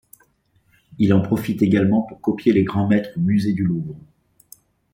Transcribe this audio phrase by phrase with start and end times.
[0.97, 3.95] Il en profite également pour copier les grands maîtres au musée du Louvre.